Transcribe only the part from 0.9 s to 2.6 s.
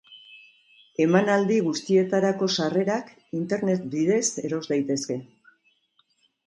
Emanaldi guztietarako